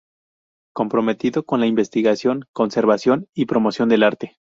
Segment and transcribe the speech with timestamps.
[0.73, 4.39] Comprometido con la investigación, conservación y promoción del arte.